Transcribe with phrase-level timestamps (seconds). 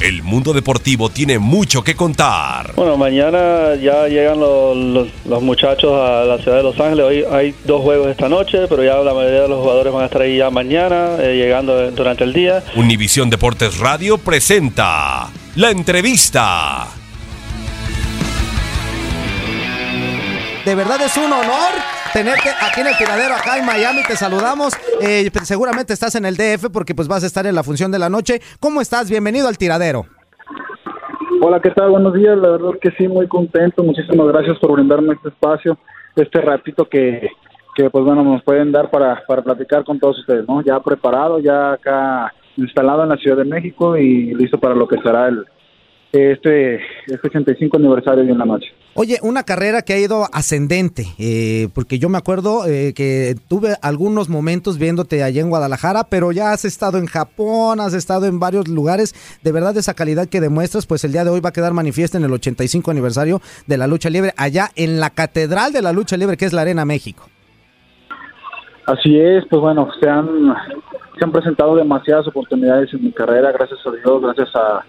[0.00, 2.72] El mundo deportivo tiene mucho que contar.
[2.74, 7.04] Bueno, mañana ya llegan los, los- los muchachos a la ciudad de Los Ángeles.
[7.04, 10.06] Hoy hay dos juegos esta noche, pero ya la mayoría de los jugadores van a
[10.06, 12.62] estar ahí ya mañana, eh, llegando durante el día.
[12.76, 16.86] Univisión Deportes Radio presenta la entrevista.
[20.64, 21.72] De verdad es un honor
[22.12, 24.02] tenerte aquí en el tiradero acá en Miami.
[24.06, 24.74] Te saludamos.
[25.00, 27.98] Eh, seguramente estás en el DF porque pues vas a estar en la función de
[27.98, 28.40] la noche.
[28.60, 29.10] ¿Cómo estás?
[29.10, 30.06] Bienvenido al tiradero.
[31.42, 31.90] Hola, ¿qué tal?
[31.90, 32.36] Buenos días.
[32.36, 33.82] La verdad que sí, muy contento.
[33.82, 35.78] Muchísimas gracias por brindarme este espacio,
[36.16, 37.30] este ratito que,
[37.74, 40.62] que pues bueno, nos pueden dar para, para platicar con todos ustedes, ¿no?
[40.62, 45.00] Ya preparado, ya acá instalado en la Ciudad de México y listo para lo que
[45.00, 45.46] será el
[46.12, 46.76] este,
[47.06, 48.68] este 85 aniversario de la noche.
[48.94, 53.76] Oye, una carrera que ha ido ascendente, eh, porque yo me acuerdo eh, que tuve
[53.82, 58.40] algunos momentos viéndote allá en Guadalajara, pero ya has estado en Japón, has estado en
[58.40, 59.14] varios lugares.
[59.44, 62.18] De verdad, esa calidad que demuestras, pues el día de hoy va a quedar manifiesta
[62.18, 66.16] en el 85 aniversario de la lucha libre, allá en la Catedral de la Lucha
[66.16, 67.24] Libre, que es la Arena México.
[68.86, 70.52] Así es, pues bueno, se han,
[71.16, 74.84] se han presentado demasiadas oportunidades en mi carrera, gracias a Dios, gracias a,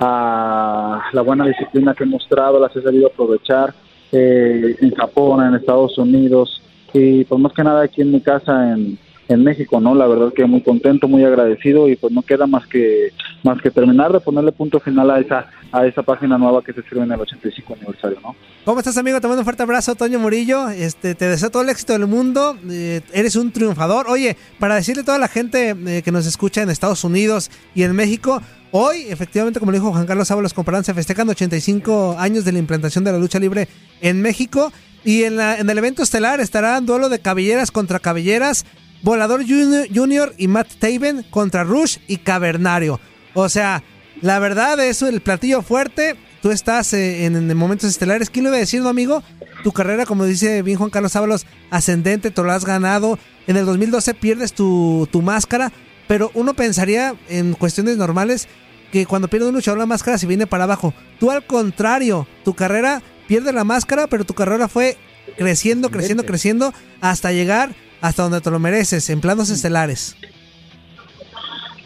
[0.00, 3.74] a la buena disciplina que he mostrado, las he sabido aprovechar
[4.12, 6.62] eh, en Japón, en Estados Unidos
[6.92, 9.94] y pues más que nada aquí en mi casa en, en México, ¿no?
[9.94, 13.08] La verdad que muy contento, muy agradecido y pues no queda más que
[13.42, 16.80] más que terminar de ponerle punto final a esa a esa página nueva que se
[16.80, 18.36] escribe en el 85 aniversario, ¿no?
[18.64, 19.20] ¿Cómo estás, amigo?
[19.20, 20.68] Te mando un fuerte abrazo, Toño Murillo.
[20.70, 22.56] Este, te deseo todo el éxito del mundo.
[22.70, 24.06] Eh, eres un triunfador.
[24.08, 27.82] Oye, para decirle a toda la gente eh, que nos escucha en Estados Unidos y
[27.82, 28.40] en México,
[28.70, 32.58] hoy, efectivamente, como lo dijo Juan Carlos Ábalos Comparán, se festejan 85 años de la
[32.58, 33.68] implantación de la lucha libre
[34.00, 34.72] en México.
[35.04, 38.64] Y en, la- en el evento estelar estará duelo de cabelleras contra cabelleras,
[39.04, 42.98] Volador Junior, Junior y Matt Taven contra Rush y Cavernario.
[43.34, 43.84] O sea,
[44.22, 46.16] la verdad es el platillo fuerte.
[46.40, 48.30] Tú estás eh, en, en momentos estelares.
[48.30, 49.22] ¿Quién lo iba a decir, no, amigo?
[49.62, 53.18] Tu carrera, como dice bien Juan Carlos Ábalos, ascendente, te lo has ganado.
[53.46, 55.70] En el 2012 pierdes tu, tu máscara,
[56.08, 58.48] pero uno pensaría en cuestiones normales
[58.90, 60.94] que cuando pierde un luchador la máscara se viene para abajo.
[61.20, 64.96] Tú al contrario, tu carrera pierde la máscara, pero tu carrera fue
[65.36, 70.14] creciendo, creciendo, creciendo hasta llegar hasta donde te lo mereces, en planos estelares.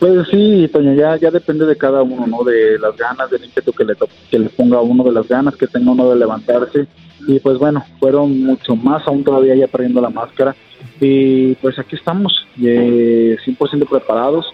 [0.00, 2.42] Pues sí, Toño, ya, ya depende de cada uno, ¿no?
[2.42, 3.94] De las ganas, del ímpetu que le,
[4.28, 6.88] que le ponga a uno, de las ganas que tenga uno de levantarse.
[7.28, 10.56] Y pues bueno, fueron mucho más, aún todavía ya perdiendo la máscara.
[11.00, 14.46] Y pues aquí estamos, eh, 100% preparados,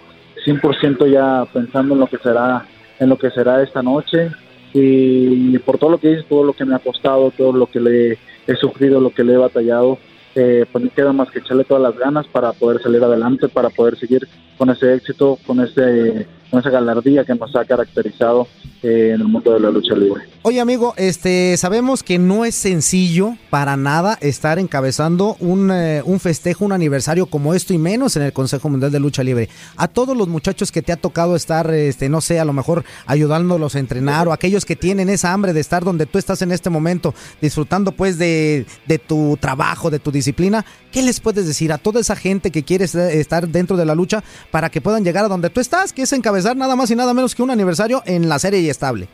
[0.45, 2.63] 100% ya pensando en lo que será,
[2.99, 4.29] en lo que será esta noche.
[4.71, 7.79] Y por todo lo que hice, todo lo que me ha costado, todo lo que
[7.79, 9.97] le he sufrido, lo que le he batallado,
[10.35, 13.69] eh, pues no queda más que echarle todas las ganas para poder salir adelante, para
[13.69, 18.47] poder seguir con ese éxito, con ese con esa galardía que nos ha caracterizado
[18.83, 20.23] eh, en el mundo de la lucha libre.
[20.43, 26.19] Oye amigo, este sabemos que no es sencillo para nada estar encabezando un, eh, un
[26.19, 29.49] festejo, un aniversario como esto y menos en el Consejo Mundial de Lucha Libre.
[29.75, 32.83] A todos los muchachos que te ha tocado estar, este, no sé, a lo mejor
[33.07, 36.51] ayudándolos a entrenar o aquellos que tienen esa hambre de estar donde tú estás en
[36.51, 41.73] este momento, disfrutando pues de, de tu trabajo, de tu disciplina, ¿qué les puedes decir
[41.73, 45.25] a toda esa gente que quiere estar dentro de la lucha para que puedan llegar
[45.25, 48.01] a donde tú estás, que es encabezar nada más y nada menos que un aniversario
[48.05, 49.07] en la serie y estable?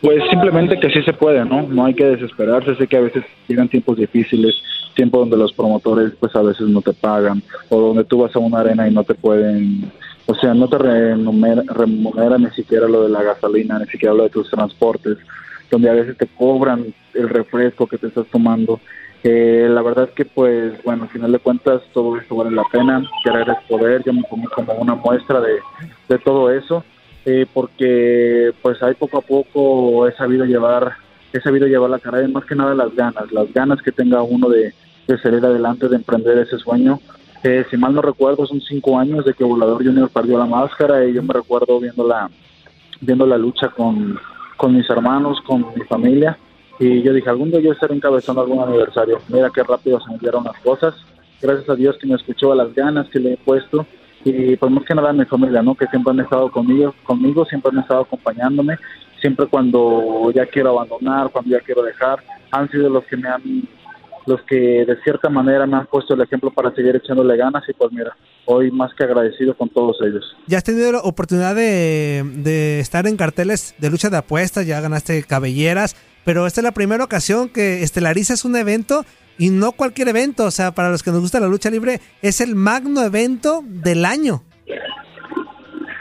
[0.00, 1.62] Pues simplemente que sí se puede, ¿no?
[1.62, 2.74] No hay que desesperarse.
[2.76, 4.54] Sé que a veces llegan tiempos difíciles,
[4.94, 8.38] tiempos donde los promotores pues a veces no te pagan o donde tú vas a
[8.38, 9.90] una arena y no te pueden,
[10.26, 14.30] o sea, no te remunera, ni siquiera lo de la gasolina, ni siquiera lo de
[14.30, 15.18] tus transportes,
[15.70, 18.80] donde a veces te cobran el refresco que te estás tomando.
[19.22, 22.64] Eh, la verdad es que pues bueno, al final de cuentas todo esto vale la
[22.72, 25.58] pena, querer es poder, yo me pongo como una muestra de,
[26.08, 26.82] de todo eso
[27.26, 30.94] eh, porque pues ahí poco a poco he sabido llevar
[31.34, 34.22] he sabido llevar la carrera y más que nada las ganas, las ganas que tenga
[34.22, 34.72] uno de,
[35.06, 36.98] de salir adelante, de emprender ese sueño.
[37.42, 41.04] Eh, si mal no recuerdo, son cinco años de que Volador Junior perdió la máscara
[41.04, 42.30] y yo me recuerdo viendo la,
[43.00, 44.18] viendo la lucha con,
[44.56, 46.38] con mis hermanos, con mi familia
[46.80, 49.20] y yo dije, algún día yo estaré encabezando algún aniversario.
[49.28, 50.94] Mira qué rápido se me dieron las cosas.
[51.40, 53.86] Gracias a Dios que me escuchó a las ganas que le he puesto
[54.24, 55.74] y pues más que nada a mi familia, ¿no?
[55.74, 58.78] Que siempre han estado conmigo, conmigo, siempre han estado acompañándome,
[59.20, 63.42] siempre cuando ya quiero abandonar, cuando ya quiero dejar, han sido los que me han,
[64.26, 67.74] los que de cierta manera me han puesto el ejemplo para seguir echándole ganas y
[67.74, 68.16] pues mira,
[68.46, 70.24] hoy más que agradecido con todos ellos.
[70.46, 74.80] Ya has tenido la oportunidad de, de estar en carteles de lucha de apuestas, ya
[74.80, 75.94] ganaste cabelleras,
[76.24, 79.04] pero esta es la primera ocasión que estelarizas un evento
[79.38, 82.40] y no cualquier evento, o sea, para los que nos gusta la lucha libre, es
[82.40, 84.42] el magno evento del año.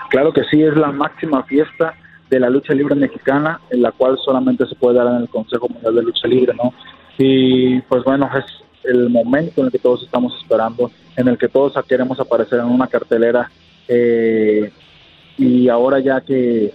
[0.10, 1.94] Claro que sí, es la máxima fiesta
[2.30, 5.70] de la lucha libre mexicana, en la cual solamente se puede dar en el Consejo
[5.70, 6.74] Mundial de Lucha Libre, ¿no?
[7.18, 8.46] Y pues bueno, es
[8.84, 12.66] el momento en el que todos estamos esperando, en el que todos queremos aparecer en
[12.66, 13.50] una cartelera
[13.88, 14.72] eh,
[15.38, 16.74] y ahora ya que,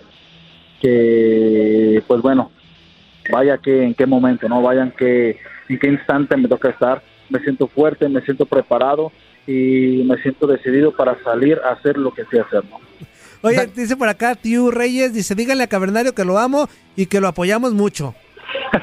[0.80, 2.50] que pues bueno,
[3.30, 4.62] vaya que en qué momento, ¿no?
[4.62, 5.38] Vayan que
[5.68, 7.02] en qué instante me toca estar.
[7.28, 9.10] Me siento fuerte, me siento preparado
[9.46, 12.80] y me siento decidido para salir a hacer lo que sé hacer, ¿no?
[13.42, 16.66] Oye, dice por acá Tiu Reyes, dice, dígale a Cavernario que lo amo
[16.96, 18.14] y que lo apoyamos mucho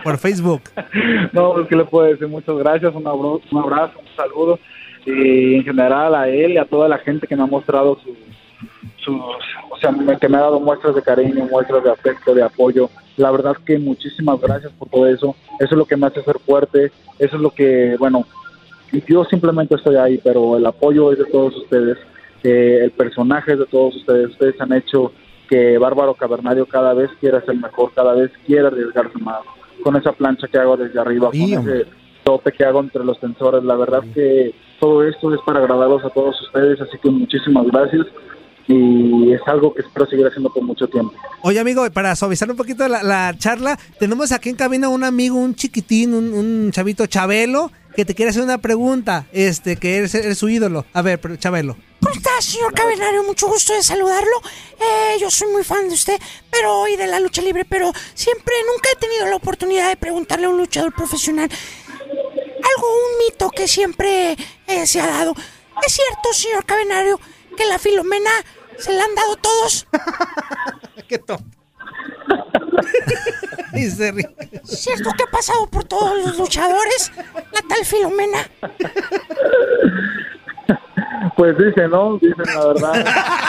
[0.04, 0.62] por Facebook.
[1.34, 4.60] no, pues que le puedo decir muchas gracias, un abrazo, un, abrazo, un saludo
[5.04, 8.16] y en general a él y a toda la gente que me ha mostrado su,
[9.04, 9.20] sus,
[9.70, 12.90] o sea, que me ha dado muestras de cariño, muestras de afecto, de apoyo.
[13.18, 15.36] La verdad que muchísimas gracias por todo eso.
[15.60, 16.92] Eso es lo que me hace ser fuerte.
[17.20, 18.26] Eso es lo que, bueno,
[19.08, 21.98] yo simplemente estoy ahí, pero el apoyo es de todos ustedes.
[22.44, 24.32] Eh, el personaje es de todos ustedes.
[24.32, 25.12] Ustedes han hecho
[25.50, 29.42] que Bárbaro Cavernario cada vez quiera ser mejor, cada vez quiera arriesgarse más.
[29.84, 31.86] Con esa plancha que hago desde arriba, con ese
[32.24, 33.64] tope que hago entre los tensores.
[33.64, 38.08] La verdad que todo esto es para agradarlos a todos ustedes, así que muchísimas gracias
[38.68, 41.14] y es algo que espero seguir haciendo por mucho tiempo.
[41.42, 45.56] Oye, amigo, para suavizar un poquito la, charla, tenemos aquí en cabina un amigo, un
[45.56, 50.86] chiquitín, un, chavito Chabelo, que te quiere hacer una pregunta, este, que eres, su ídolo.
[50.94, 51.76] A ver, Chabelo.
[52.02, 53.24] ¿Cómo está, señor Cabenario?
[53.24, 54.42] Mucho gusto de saludarlo.
[54.80, 58.54] Eh, yo soy muy fan de usted, pero hoy de la lucha libre, pero siempre,
[58.72, 61.50] nunca he tenido la oportunidad de preguntarle a un luchador profesional
[62.62, 64.36] algo, un mito que siempre
[64.68, 65.36] eh, se ha dado.
[65.86, 67.20] ¿Es cierto, señor Cabenario,
[67.56, 68.30] que la Filomena
[68.78, 69.88] se la han dado todos.
[71.08, 71.58] Qué tonto.
[73.74, 74.30] y se ríe.
[74.64, 77.12] ¿Cierto que ha pasado por todos los luchadores?
[77.52, 78.40] La tal Filomena.
[81.36, 82.18] Pues dice, ¿no?
[82.18, 83.06] Dicen la verdad.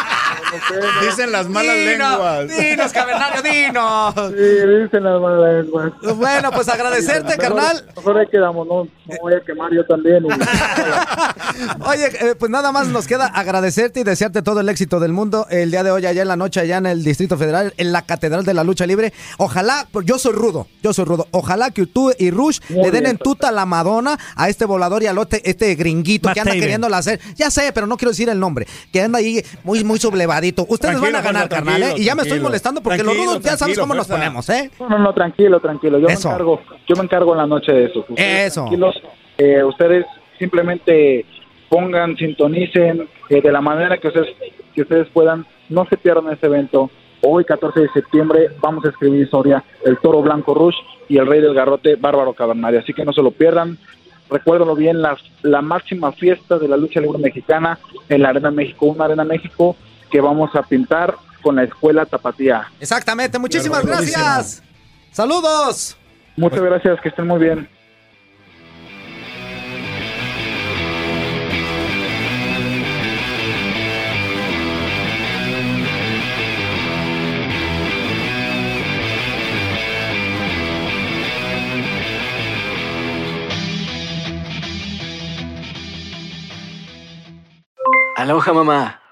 [1.03, 2.49] Dicen las malas lenguas.
[2.49, 4.15] Dinos, Cavernario, dinos.
[4.33, 5.93] Sí, dicen las malas lenguas.
[6.17, 7.85] Bueno, pues agradecerte, carnal.
[7.97, 8.85] Mejor ahí quedamos, ¿no?
[9.07, 10.25] Me voy a quemar yo también.
[11.87, 15.47] Oye, eh, pues nada más nos queda agradecerte y desearte todo el éxito del mundo
[15.51, 18.03] el día de hoy, allá en la noche, allá en el Distrito Federal, en la
[18.03, 19.13] Catedral de la Lucha Libre.
[19.39, 21.27] Ojalá, pues, yo soy rudo, yo soy rudo.
[21.31, 25.07] Ojalá que tú y Rush le den en tuta la Madonna a este volador y
[25.07, 27.21] al otro, este gringuito que anda queriendo hacer.
[27.37, 28.67] Ya sé, pero no quiero decir el nombre.
[28.93, 29.99] Que anda ahí muy, muy
[30.69, 31.95] Ustedes van a ganar, carnal, ¿eh?
[31.97, 34.71] Y ya me estoy molestando porque los rudos ya sabes cómo nos ponemos, ¿eh?
[34.81, 35.99] No, no, tranquilo, tranquilo.
[35.99, 38.01] Yo me encargo, yo me encargo en la noche de eso.
[38.09, 38.63] Ustedes eso.
[38.63, 39.03] Tranquilos,
[39.39, 40.07] eh, ustedes
[40.39, 41.25] simplemente
[41.69, 44.29] pongan, sintonicen eh, de la manera que ustedes,
[44.75, 45.47] que ustedes puedan.
[45.69, 46.91] No se pierdan ese evento.
[47.23, 50.75] Hoy, 14 de septiembre, vamos a escribir historia El Toro Blanco Rush
[51.09, 52.81] y El Rey del Garrote Bárbaro Cavernario.
[52.81, 53.79] Así que no se lo pierdan
[54.33, 57.79] recuérdalo bien, la, la máxima fiesta de la lucha libre mexicana
[58.09, 59.77] en la Arena México, una Arena México
[60.13, 62.71] que vamos a pintar con la Escuela Tapatía.
[62.79, 64.63] Exactamente, muchísimas gracias.
[65.11, 65.97] Saludos.
[66.37, 67.69] Muchas gracias, que estén muy bien.
[88.17, 89.02] Aloha mamá.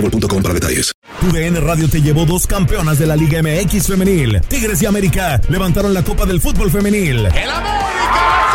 [0.00, 0.92] boostmobile.com para detalles.
[1.20, 4.40] Tu DN Radio te llevó dos campeonas de la Liga MX femenil.
[4.48, 7.26] Tigres y América levantaron la Copa del Fútbol femenil.
[7.26, 8.47] ¡El América!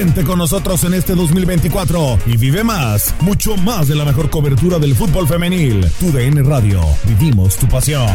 [0.00, 4.94] Con nosotros en este 2024 y vive más, mucho más de la mejor cobertura del
[4.94, 5.86] fútbol femenil.
[6.00, 8.08] Tu DN Radio, vivimos tu pasión.